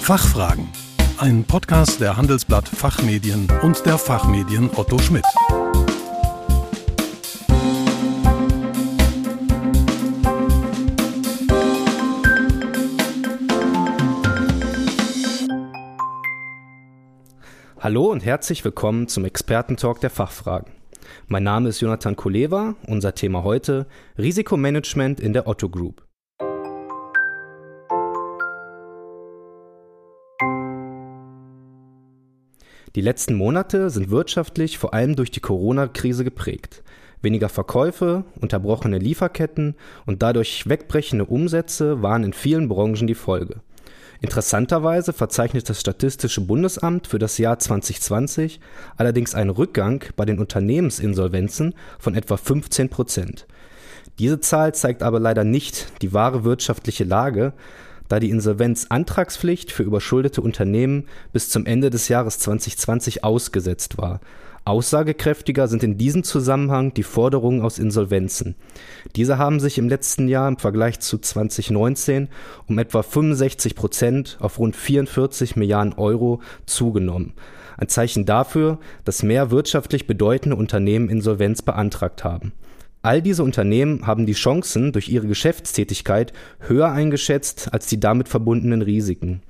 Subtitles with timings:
[0.00, 0.66] Fachfragen.
[1.18, 5.24] Ein Podcast der Handelsblatt Fachmedien und der Fachmedien Otto Schmidt.
[17.78, 20.72] Hallo und herzlich willkommen zum Expertentalk der Fachfragen.
[21.28, 23.86] Mein Name ist Jonathan Kuleva, unser Thema heute
[24.18, 26.09] Risikomanagement in der Otto Group.
[32.96, 36.82] Die letzten Monate sind wirtschaftlich vor allem durch die Corona-Krise geprägt.
[37.22, 39.76] Weniger Verkäufe, unterbrochene Lieferketten
[40.06, 43.60] und dadurch wegbrechende Umsätze waren in vielen Branchen die Folge.
[44.20, 48.58] Interessanterweise verzeichnet das Statistische Bundesamt für das Jahr 2020
[48.96, 53.46] allerdings einen Rückgang bei den Unternehmensinsolvenzen von etwa 15 Prozent.
[54.18, 57.52] Diese Zahl zeigt aber leider nicht die wahre wirtschaftliche Lage,
[58.10, 64.20] da die Insolvenzantragspflicht für überschuldete Unternehmen bis zum Ende des Jahres 2020 ausgesetzt war.
[64.64, 68.56] Aussagekräftiger sind in diesem Zusammenhang die Forderungen aus Insolvenzen.
[69.14, 72.28] Diese haben sich im letzten Jahr im Vergleich zu 2019
[72.66, 77.32] um etwa 65 Prozent auf rund 44 Milliarden Euro zugenommen.
[77.78, 82.52] Ein Zeichen dafür, dass mehr wirtschaftlich bedeutende Unternehmen Insolvenz beantragt haben.
[83.02, 88.82] All diese Unternehmen haben die Chancen durch ihre Geschäftstätigkeit höher eingeschätzt als die damit verbundenen
[88.82, 89.40] Risiken.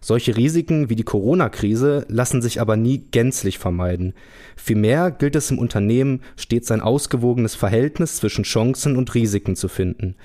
[0.00, 4.14] Solche Risiken wie die Corona-Krise lassen sich aber nie gänzlich vermeiden.
[4.56, 10.16] Vielmehr gilt es im Unternehmen stets ein ausgewogenes Verhältnis zwischen Chancen und Risiken zu finden.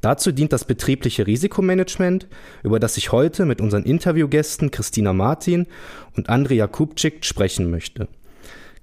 [0.00, 2.28] Dazu dient das betriebliche Risikomanagement,
[2.62, 5.66] über das ich heute mit unseren Interviewgästen Christina Martin
[6.16, 8.06] und Andrea Kupczyk sprechen möchte.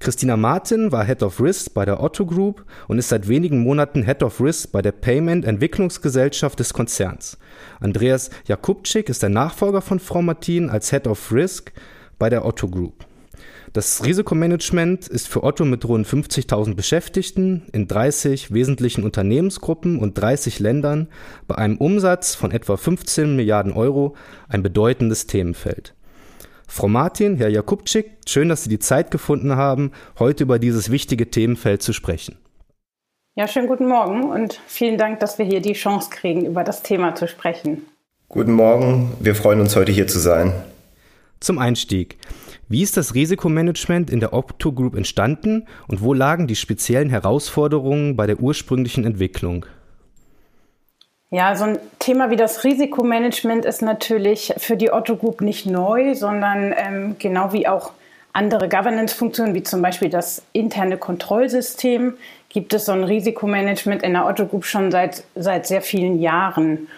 [0.06, 4.03] Christina Martin war Head of Risk bei der Otto Group und ist seit wenigen Monaten
[4.03, 7.39] Head of Risk bei der Payment Entwicklungsgesellschaft des Konzerns.
[7.80, 11.73] Andreas Jakubczyk ist der Nachfolger von Frau Martin als Head of Risk
[12.20, 13.03] bei der Otto Group.
[13.73, 20.60] Das Risikomanagement ist für Otto mit rund 50.000 Beschäftigten in 30 wesentlichen Unternehmensgruppen und 30
[20.60, 21.08] Ländern
[21.48, 24.16] bei einem Umsatz von etwa 15 Milliarden Euro
[24.49, 25.95] ein bedeutendes Themenfeld.
[26.67, 31.30] Frau Martin, Herr Jakubczyk, schön, dass Sie die Zeit gefunden haben, heute über dieses wichtige
[31.30, 32.37] Themenfeld zu sprechen.
[33.36, 36.83] Ja, schönen guten Morgen und vielen Dank, dass wir hier die Chance kriegen, über das
[36.83, 37.86] Thema zu sprechen.
[38.30, 40.54] Guten Morgen, wir freuen uns heute hier zu sein.
[41.39, 42.17] Zum Einstieg.
[42.67, 48.15] Wie ist das Risikomanagement in der Opto Group entstanden und wo lagen die speziellen Herausforderungen
[48.15, 49.65] bei der ursprünglichen Entwicklung?
[51.31, 56.13] Ja, so ein Thema wie das Risikomanagement ist natürlich für die Otto Group nicht neu,
[56.13, 57.91] sondern ähm, genau wie auch
[58.31, 62.15] andere Governance-Funktionen, wie zum Beispiel das interne Kontrollsystem,
[62.49, 66.89] gibt es so ein Risikomanagement in der Otto Group schon seit, seit sehr vielen Jahren.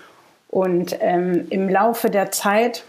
[0.49, 2.83] Und ähm, im Laufe der Zeit,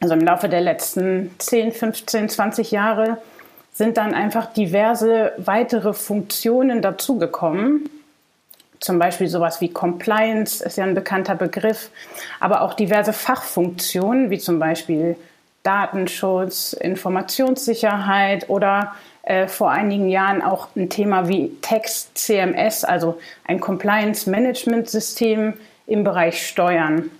[0.00, 3.18] also im Laufe der letzten 10, 15, 20 Jahre,
[3.72, 7.88] sind dann einfach diverse weitere Funktionen dazugekommen,
[8.80, 11.90] zum Beispiel sowas wie Compliance ist ja ein bekannter Begriff,
[12.40, 15.16] aber auch diverse Fachfunktionen wie zum Beispiel
[15.62, 23.60] Datenschutz, Informationssicherheit oder äh, vor einigen Jahren auch ein Thema wie Text CMS, also ein
[23.60, 25.54] Compliance Management System
[25.86, 27.10] im Bereich Steuern.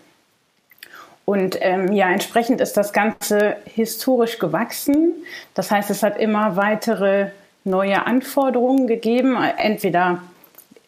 [1.25, 5.13] Und ähm, ja, entsprechend ist das Ganze historisch gewachsen.
[5.53, 7.33] Das heißt, es hat immer weitere
[7.65, 10.23] neue Anforderungen gegeben, entweder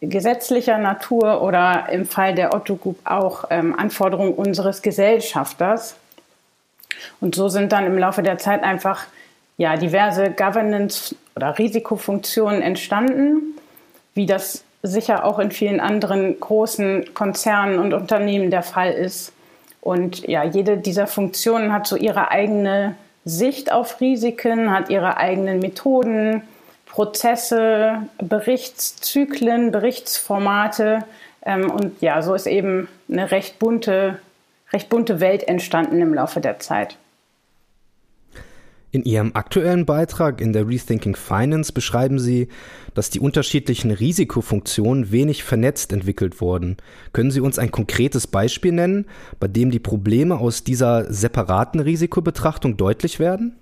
[0.00, 5.96] gesetzlicher Natur oder im Fall der Otto Group auch ähm, Anforderungen unseres Gesellschafters.
[7.20, 9.06] Und so sind dann im Laufe der Zeit einfach
[9.56, 13.58] ja, diverse Governance- oder Risikofunktionen entstanden,
[14.14, 19.32] wie das sicher auch in vielen anderen großen Konzernen und Unternehmen der Fall ist.
[19.82, 25.58] Und ja, jede dieser Funktionen hat so ihre eigene Sicht auf Risiken, hat ihre eigenen
[25.58, 26.42] Methoden,
[26.90, 31.04] Prozesse, Berichtszyklen, Berichtsformate.
[31.44, 34.18] Ähm, und ja, so ist eben eine recht bunte,
[34.72, 36.96] recht bunte Welt entstanden im Laufe der Zeit.
[38.92, 42.48] In Ihrem aktuellen Beitrag in der Rethinking Finance beschreiben Sie,
[42.94, 46.76] dass die unterschiedlichen Risikofunktionen wenig vernetzt entwickelt wurden.
[47.12, 49.06] Können Sie uns ein konkretes Beispiel nennen,
[49.38, 53.59] bei dem die Probleme aus dieser separaten Risikobetrachtung deutlich werden?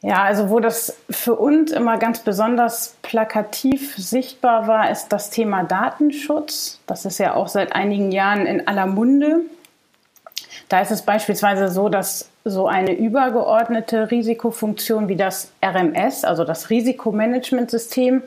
[0.00, 5.64] Ja, also wo das für uns immer ganz besonders plakativ sichtbar war, ist das Thema
[5.64, 6.80] Datenschutz.
[6.86, 9.40] Das ist ja auch seit einigen Jahren in aller Munde.
[10.68, 16.70] Da ist es beispielsweise so, dass so eine übergeordnete Risikofunktion wie das RMS, also das
[16.70, 18.22] Risikomanagementsystem,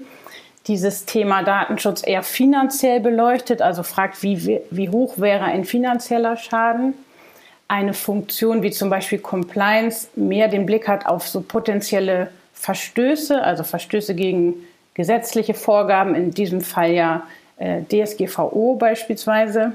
[0.68, 6.94] dieses Thema Datenschutz eher finanziell beleuchtet, also fragt, wie, wie hoch wäre ein finanzieller Schaden.
[7.72, 13.64] Eine Funktion wie zum Beispiel Compliance mehr den Blick hat auf so potenzielle Verstöße, also
[13.64, 14.56] Verstöße gegen
[14.94, 17.24] gesetzliche Vorgaben, in diesem Fall ja
[17.58, 19.72] äh, DSGVO beispielsweise.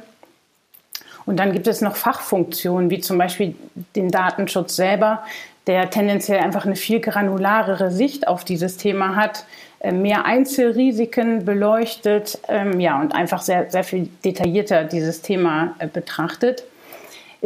[1.25, 3.57] Und dann gibt es noch Fachfunktionen, wie zum Beispiel
[3.97, 5.25] den Datenschutz selber,
[5.67, 9.47] der tendenziell einfach eine viel granularere Sicht auf dieses Thema hat,
[9.81, 15.87] äh, mehr Einzelrisiken beleuchtet ähm, ja, und einfach sehr, sehr viel detaillierter dieses Thema äh,
[15.87, 16.65] betrachtet.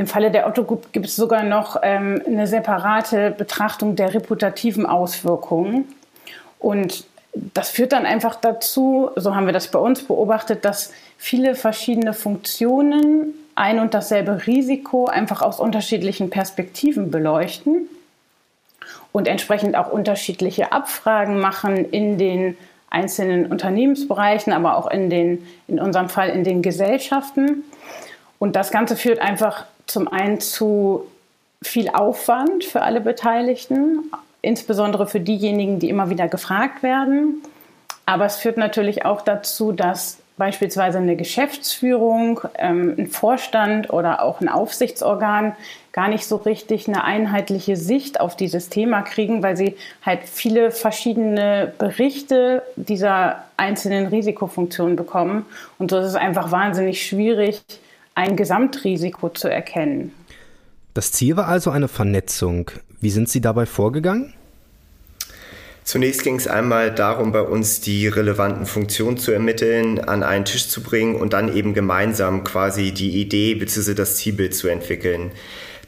[0.00, 4.86] Im Falle der Otto Group gibt es sogar noch ähm, eine separate Betrachtung der reputativen
[4.86, 5.94] Auswirkungen.
[6.58, 7.04] Und
[7.34, 12.14] das führt dann einfach dazu, so haben wir das bei uns beobachtet, dass viele verschiedene
[12.14, 17.86] Funktionen ein und dasselbe Risiko einfach aus unterschiedlichen Perspektiven beleuchten
[19.12, 22.56] und entsprechend auch unterschiedliche Abfragen machen in den
[22.88, 27.64] einzelnen Unternehmensbereichen, aber auch in, den, in unserem Fall in den Gesellschaften.
[28.38, 31.06] Und das Ganze führt einfach zum einen zu
[31.62, 34.10] viel Aufwand für alle Beteiligten,
[34.42, 37.42] insbesondere für diejenigen, die immer wieder gefragt werden.
[38.06, 44.40] Aber es führt natürlich auch dazu, dass beispielsweise eine Geschäftsführung, ähm, ein Vorstand oder auch
[44.40, 45.54] ein Aufsichtsorgan
[45.92, 50.70] gar nicht so richtig eine einheitliche Sicht auf dieses Thema kriegen, weil sie halt viele
[50.70, 55.44] verschiedene Berichte dieser einzelnen Risikofunktionen bekommen.
[55.78, 57.60] Und so ist es einfach wahnsinnig schwierig,
[58.14, 60.12] ein Gesamtrisiko zu erkennen.
[60.94, 62.70] Das Ziel war also eine Vernetzung.
[63.00, 64.34] Wie sind Sie dabei vorgegangen?
[65.84, 70.68] Zunächst ging es einmal darum, bei uns die relevanten Funktionen zu ermitteln, an einen Tisch
[70.68, 73.94] zu bringen und dann eben gemeinsam quasi die Idee bzw.
[73.94, 75.32] das Zielbild zu entwickeln.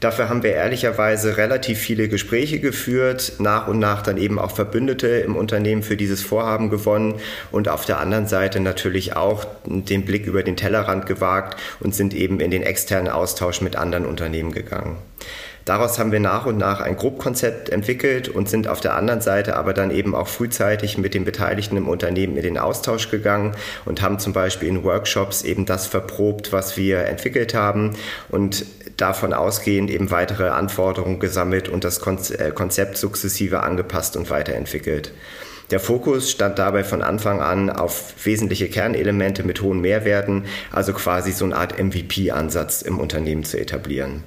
[0.03, 5.07] Dafür haben wir ehrlicherweise relativ viele Gespräche geführt, nach und nach dann eben auch Verbündete
[5.07, 7.21] im Unternehmen für dieses Vorhaben gewonnen
[7.53, 12.13] und auf der anderen Seite natürlich auch den Blick über den Tellerrand gewagt und sind
[12.13, 14.97] eben in den externen Austausch mit anderen Unternehmen gegangen.
[15.65, 19.55] Daraus haben wir nach und nach ein Grobkonzept entwickelt und sind auf der anderen Seite
[19.55, 23.55] aber dann eben auch frühzeitig mit den Beteiligten im Unternehmen in den Austausch gegangen
[23.85, 27.91] und haben zum Beispiel in Workshops eben das verprobt, was wir entwickelt haben
[28.27, 28.65] und
[28.97, 31.99] davon ausgehend eben weitere Anforderungen gesammelt und das
[32.31, 35.13] äh, Konzept sukzessive angepasst und weiterentwickelt.
[35.71, 41.31] Der Fokus stand dabei von Anfang an auf wesentliche Kernelemente mit hohen Mehrwerten, also quasi
[41.31, 44.23] so eine Art MVP-Ansatz im Unternehmen zu etablieren.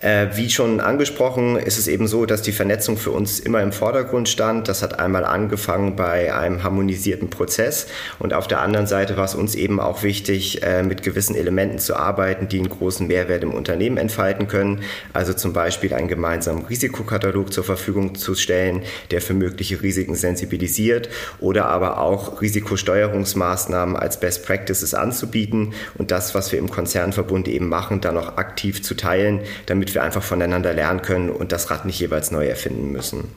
[0.00, 3.72] Äh, wie schon angesprochen, ist es eben so, dass die Vernetzung für uns immer im
[3.72, 4.68] Vordergrund stand.
[4.68, 7.88] Das hat einmal angefangen bei einem harmonisierten Prozess
[8.20, 11.80] und auf der anderen Seite war es uns eben auch wichtig, äh, mit gewissen Elementen
[11.80, 14.82] zu arbeiten, die einen großen Mehrwert im Unternehmen entfalten können.
[15.14, 21.08] Also zum Beispiel einen gemeinsamen Risikokatalog zur Verfügung zu stellen, der für mögliche Risiken sensibilisiert
[21.40, 27.68] oder aber auch Risikosteuerungsmaßnahmen als Best Practices anzubieten und das, was wir im Konzernverbund eben
[27.68, 31.70] machen, dann auch aktiv zu teilen, damit damit wir einfach voneinander lernen können und das
[31.70, 33.30] Rad nicht jeweils neu erfinden müssen.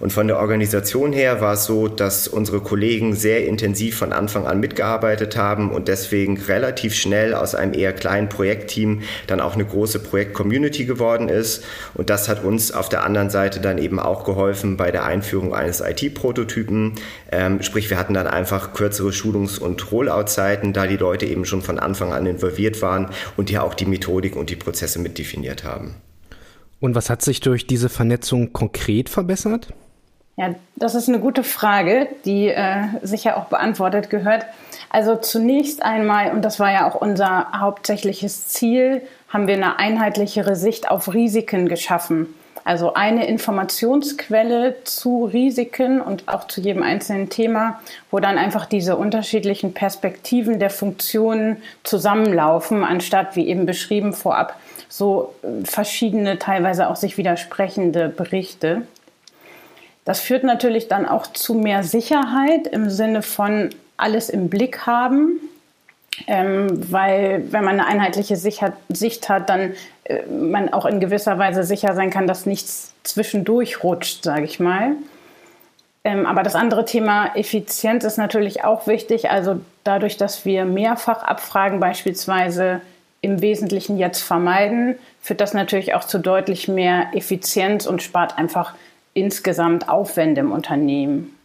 [0.00, 4.46] Und von der Organisation her war es so, dass unsere Kollegen sehr intensiv von Anfang
[4.46, 9.64] an mitgearbeitet haben und deswegen relativ schnell aus einem eher kleinen Projektteam dann auch eine
[9.64, 11.64] große Projekt-Community geworden ist.
[11.94, 15.54] Und das hat uns auf der anderen Seite dann eben auch geholfen bei der Einführung
[15.54, 16.94] eines IT-Prototypen.
[17.32, 21.62] Ähm, sprich, wir hatten dann einfach kürzere Schulungs- und Rollout-Zeiten, da die Leute eben schon
[21.62, 25.96] von Anfang an involviert waren und ja auch die Methodik und die Prozesse mitdefiniert haben.
[26.80, 29.74] Und was hat sich durch diese Vernetzung konkret verbessert?
[30.38, 34.46] Ja, das ist eine gute Frage, die äh, sicher auch beantwortet gehört.
[34.88, 40.54] Also zunächst einmal, und das war ja auch unser hauptsächliches Ziel, haben wir eine einheitlichere
[40.54, 42.32] Sicht auf Risiken geschaffen.
[42.62, 47.80] Also eine Informationsquelle zu Risiken und auch zu jedem einzelnen Thema,
[48.12, 54.54] wo dann einfach diese unterschiedlichen Perspektiven der Funktionen zusammenlaufen, anstatt wie eben beschrieben vorab
[54.88, 58.82] so verschiedene, teilweise auch sich widersprechende Berichte.
[60.08, 65.38] Das führt natürlich dann auch zu mehr Sicherheit im Sinne von alles im Blick haben.
[66.26, 69.74] Ähm, weil wenn man eine einheitliche Sicht hat, dann
[70.04, 74.58] äh, man auch in gewisser Weise sicher sein kann, dass nichts zwischendurch rutscht, sage ich
[74.58, 74.92] mal.
[76.04, 79.30] Ähm, aber das andere Thema Effizienz ist natürlich auch wichtig.
[79.30, 82.80] Also dadurch, dass wir mehrfach Abfragen beispielsweise
[83.20, 88.72] im Wesentlichen jetzt vermeiden, führt das natürlich auch zu deutlich mehr Effizienz und spart einfach
[89.18, 91.37] insgesamt Aufwände im Unternehmen.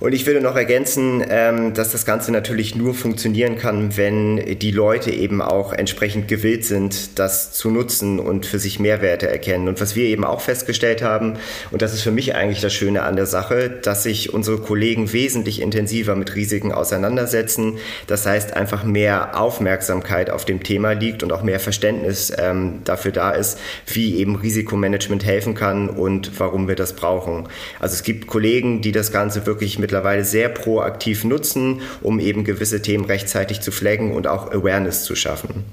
[0.00, 4.70] Und ich würde noch ergänzen, ähm, dass das Ganze natürlich nur funktionieren kann, wenn die
[4.70, 9.68] Leute eben auch entsprechend gewillt sind, das zu nutzen und für sich Mehrwerte erkennen.
[9.68, 11.34] Und was wir eben auch festgestellt haben,
[11.70, 15.12] und das ist für mich eigentlich das Schöne an der Sache, dass sich unsere Kollegen
[15.12, 17.78] wesentlich intensiver mit Risiken auseinandersetzen.
[18.06, 23.12] Das heißt, einfach mehr Aufmerksamkeit auf dem Thema liegt und auch mehr Verständnis ähm, dafür
[23.12, 27.48] da ist, wie eben Risikomanagement helfen kann und warum wir das brauchen.
[27.80, 32.80] Also es gibt Kollegen, die das Ganze wirklich mittlerweile sehr proaktiv nutzen, um eben gewisse
[32.80, 35.64] Themen rechtzeitig zu flaggen und auch Awareness zu schaffen.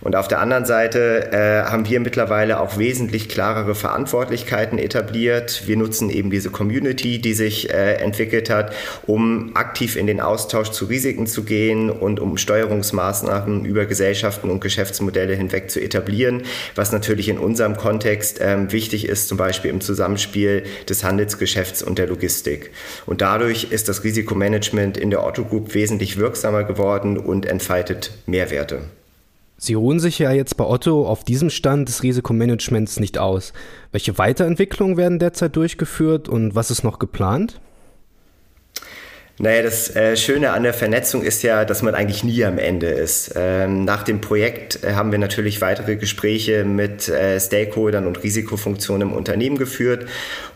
[0.00, 5.64] Und auf der anderen Seite äh, haben wir mittlerweile auch wesentlich klarere Verantwortlichkeiten etabliert.
[5.66, 8.72] Wir nutzen eben diese Community, die sich äh, entwickelt hat,
[9.06, 14.60] um aktiv in den Austausch zu Risiken zu gehen und um Steuerungsmaßnahmen über Gesellschaften und
[14.60, 19.82] Geschäftsmodelle hinweg zu etablieren, was natürlich in unserem Kontext äh, wichtig ist, zum Beispiel im
[19.82, 22.70] Zusammenspiel des Handelsgeschäfts und der Logistik.
[23.04, 28.82] Und dadurch ist das Risikomanagement in der Otto Group wesentlich wirksamer geworden und entfaltet Mehrwerte.
[29.56, 33.52] Sie ruhen sich ja jetzt bei Otto auf diesem Stand des Risikomanagements nicht aus.
[33.92, 37.60] Welche Weiterentwicklungen werden derzeit durchgeführt und was ist noch geplant?
[39.42, 42.88] Naja, das äh, Schöne an der Vernetzung ist ja, dass man eigentlich nie am Ende
[42.88, 43.32] ist.
[43.36, 49.08] Ähm, nach dem Projekt äh, haben wir natürlich weitere Gespräche mit äh, Stakeholdern und Risikofunktionen
[49.08, 50.04] im Unternehmen geführt.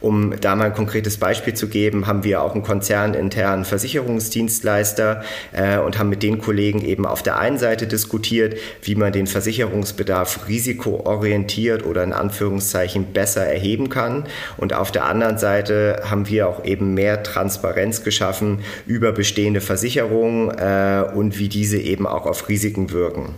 [0.03, 5.79] Um da mal ein konkretes Beispiel zu geben, haben wir auch einen konzerninternen Versicherungsdienstleister äh,
[5.79, 10.47] und haben mit den Kollegen eben auf der einen Seite diskutiert, wie man den Versicherungsbedarf
[10.47, 14.27] risikoorientiert oder in Anführungszeichen besser erheben kann.
[14.59, 20.51] Und auf der anderen Seite haben wir auch eben mehr Transparenz geschaffen, über bestehende Versicherungen
[20.51, 23.35] äh, und wie diese eben auch auf Risiken wirken.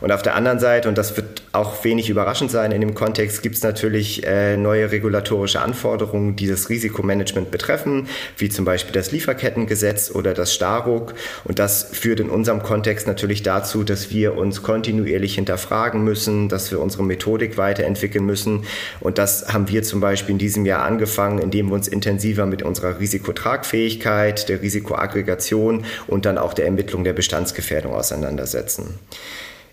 [0.00, 3.42] Und auf der anderen Seite, und das wird auch wenig überraschend sein in dem Kontext,
[3.42, 9.12] gibt es natürlich äh, neue regulatorische Anforderungen, die das Risikomanagement betreffen, wie zum Beispiel das
[9.12, 11.14] Lieferkettengesetz oder das Staruk.
[11.44, 16.70] Und das führt in unserem Kontext natürlich dazu, dass wir uns kontinuierlich hinterfragen müssen, dass
[16.70, 18.64] wir unsere Methodik weiterentwickeln müssen.
[19.00, 22.62] Und das haben wir zum Beispiel in diesem Jahr angefangen, indem wir uns intensiver mit
[22.62, 28.98] unserer Risikotragfähigkeit, der Risikoaggregation und dann auch der Ermittlung der Bestandsgefährdung auseinandersetzen.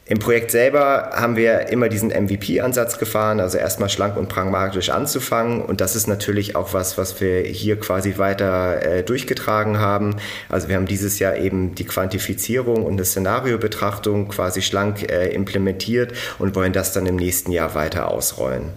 [0.10, 5.62] Im Projekt selber haben wir immer diesen MVP-Ansatz gefahren, also erstmal schlank und pragmatisch anzufangen.
[5.62, 10.16] Und das ist natürlich auch was, was wir hier quasi weiter äh, durchgetragen haben.
[10.50, 16.14] Also wir haben dieses Jahr eben die Quantifizierung und eine Szenariobetrachtung quasi schlank äh, implementiert
[16.40, 18.70] und wollen das dann im nächsten Jahr weiter ausrollen.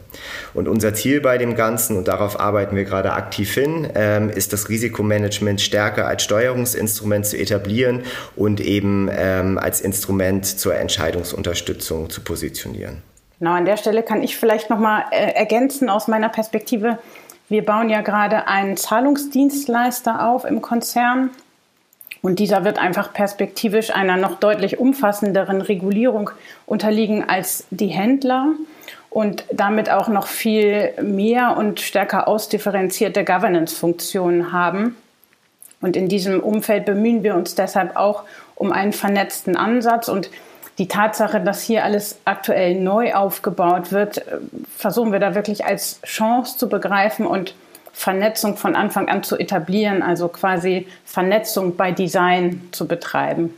[0.53, 4.53] Und unser Ziel bei dem Ganzen, und darauf arbeiten wir gerade aktiv hin, ähm, ist
[4.53, 8.03] das Risikomanagement stärker als Steuerungsinstrument zu etablieren
[8.37, 13.03] und eben ähm, als Instrument zur Entscheidung Entscheidungsunterstützung zu positionieren.
[13.39, 16.99] Genau, an der Stelle kann ich vielleicht noch mal äh, ergänzen aus meiner Perspektive.
[17.49, 21.31] Wir bauen ja gerade einen Zahlungsdienstleister auf im Konzern
[22.23, 26.31] und dieser wird einfach perspektivisch einer noch deutlich umfassenderen Regulierung
[26.67, 28.53] unterliegen als die Händler
[29.11, 34.97] und damit auch noch viel mehr und stärker ausdifferenzierte Governance-Funktionen haben.
[35.81, 38.23] Und in diesem Umfeld bemühen wir uns deshalb auch
[38.55, 40.31] um einen vernetzten Ansatz und
[40.79, 44.39] die Tatsache, dass hier alles aktuell neu aufgebaut wird, äh,
[44.77, 47.55] versuchen wir da wirklich als Chance zu begreifen und
[47.93, 53.55] Vernetzung von Anfang an zu etablieren, also quasi Vernetzung bei Design zu betreiben.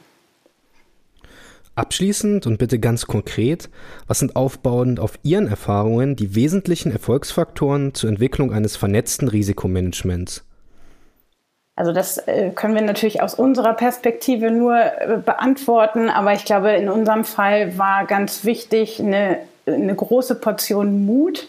[1.77, 3.69] Abschließend und bitte ganz konkret,
[4.07, 10.45] was sind aufbauend auf Ihren Erfahrungen die wesentlichen Erfolgsfaktoren zur Entwicklung eines vernetzten Risikomanagements?
[11.77, 16.73] Also das äh, können wir natürlich aus unserer Perspektive nur äh, beantworten, aber ich glaube,
[16.73, 21.49] in unserem Fall war ganz wichtig eine, eine große Portion Mut.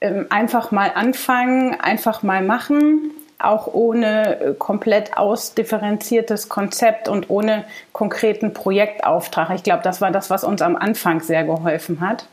[0.00, 7.64] Ähm, einfach mal anfangen, einfach mal machen, auch ohne äh, komplett ausdifferenziertes Konzept und ohne
[7.92, 9.50] konkreten Projektauftrag.
[9.54, 12.26] Ich glaube, das war das, was uns am Anfang sehr geholfen hat.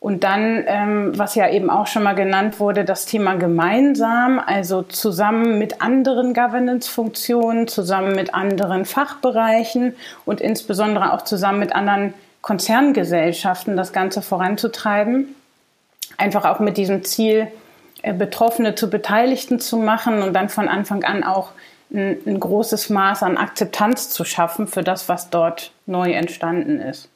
[0.00, 4.80] Und dann, ähm, was ja eben auch schon mal genannt wurde, das Thema gemeinsam, also
[4.82, 13.76] zusammen mit anderen Governance-Funktionen, zusammen mit anderen Fachbereichen und insbesondere auch zusammen mit anderen Konzerngesellschaften
[13.76, 15.34] das Ganze voranzutreiben.
[16.16, 17.48] Einfach auch mit diesem Ziel,
[18.00, 21.50] äh, Betroffene zu Beteiligten zu machen und dann von Anfang an auch
[21.92, 27.10] ein, ein großes Maß an Akzeptanz zu schaffen für das, was dort neu entstanden ist.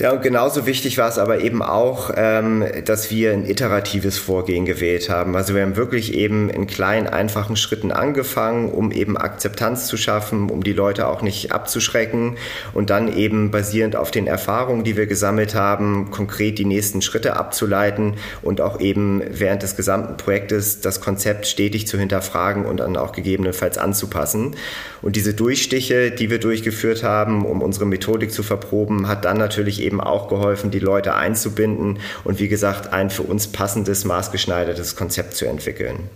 [0.00, 4.64] Ja, und genauso wichtig war es aber eben auch, ähm, dass wir ein iteratives Vorgehen
[4.64, 5.34] gewählt haben.
[5.34, 10.50] Also wir haben wirklich eben in kleinen, einfachen Schritten angefangen, um eben Akzeptanz zu schaffen,
[10.50, 12.36] um die Leute auch nicht abzuschrecken
[12.74, 17.34] und dann eben basierend auf den Erfahrungen, die wir gesammelt haben, konkret die nächsten Schritte
[17.34, 22.96] abzuleiten und auch eben während des gesamten Projektes das Konzept stetig zu hinterfragen und dann
[22.96, 24.54] auch gegebenenfalls anzupassen.
[25.02, 29.87] Und diese Durchstiche, die wir durchgeführt haben, um unsere Methodik zu verproben, hat dann natürlich
[29.88, 35.34] eben auch geholfen, die Leute einzubinden und wie gesagt, ein für uns passendes, maßgeschneidertes Konzept
[35.34, 36.10] zu entwickeln.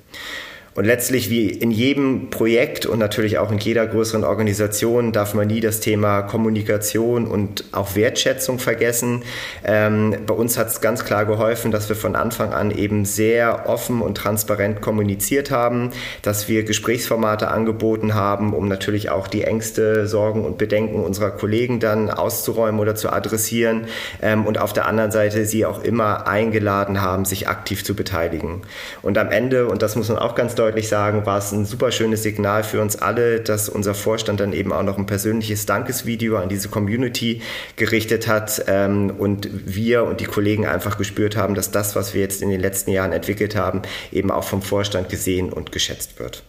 [0.75, 5.47] Und letztlich wie in jedem Projekt und natürlich auch in jeder größeren Organisation darf man
[5.47, 9.23] nie das Thema Kommunikation und auch Wertschätzung vergessen.
[9.65, 13.69] Ähm, bei uns hat es ganz klar geholfen, dass wir von Anfang an eben sehr
[13.69, 15.91] offen und transparent kommuniziert haben,
[16.23, 21.81] dass wir Gesprächsformate angeboten haben, um natürlich auch die Ängste, Sorgen und Bedenken unserer Kollegen
[21.81, 23.89] dann auszuräumen oder zu adressieren
[24.23, 28.63] ähm, und auf der anderen Seite sie auch immer eingeladen haben, sich aktiv zu beteiligen.
[29.03, 31.65] Und am Ende, und das muss man auch ganz deutlich deutlich sagen, war es ein
[31.65, 35.67] super schönes Signal für uns alle, dass unser Vorstand dann eben auch noch ein persönliches
[35.67, 37.43] Dankesvideo an diese Community
[37.75, 42.21] gerichtet hat ähm, und wir und die Kollegen einfach gespürt haben, dass das, was wir
[42.21, 46.45] jetzt in den letzten Jahren entwickelt haben, eben auch vom Vorstand gesehen und geschätzt wird.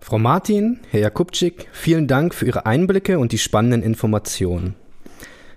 [0.00, 4.76] Frau Martin, Herr Jakubczyk, vielen Dank für Ihre Einblicke und die spannenden Informationen.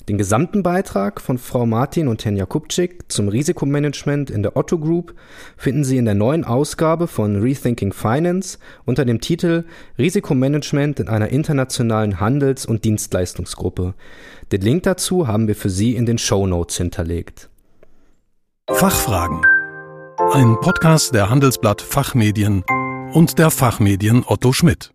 [0.10, 5.14] Den gesamten Beitrag von Frau Martin und Herrn Jakubczyk zum Risikomanagement in der Otto Group
[5.58, 9.66] finden Sie in der neuen Ausgabe von Rethinking Finance unter dem Titel
[9.98, 13.96] Risikomanagement in einer internationalen Handels- und Dienstleistungsgruppe.
[14.54, 17.50] Den Link dazu haben wir für Sie in den Show Notes hinterlegt.
[18.72, 19.42] Fachfragen.
[20.32, 22.64] Ein Podcast der Handelsblatt Fachmedien
[23.12, 24.94] und der Fachmedien Otto Schmidt.